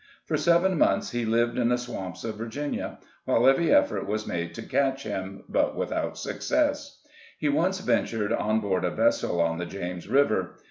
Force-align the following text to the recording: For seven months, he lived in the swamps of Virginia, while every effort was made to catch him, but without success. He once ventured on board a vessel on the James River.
For 0.25 0.35
seven 0.35 0.79
months, 0.79 1.11
he 1.11 1.25
lived 1.25 1.59
in 1.59 1.69
the 1.69 1.77
swamps 1.77 2.23
of 2.23 2.35
Virginia, 2.39 2.97
while 3.25 3.47
every 3.47 3.71
effort 3.71 4.07
was 4.07 4.25
made 4.25 4.55
to 4.55 4.63
catch 4.63 5.03
him, 5.03 5.43
but 5.47 5.75
without 5.75 6.17
success. 6.17 7.03
He 7.37 7.49
once 7.49 7.79
ventured 7.81 8.33
on 8.33 8.61
board 8.61 8.83
a 8.83 8.89
vessel 8.89 9.39
on 9.39 9.59
the 9.59 9.67
James 9.67 10.07
River. 10.07 10.55